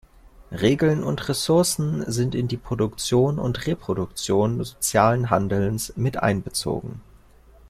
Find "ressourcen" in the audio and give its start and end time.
1.29-2.09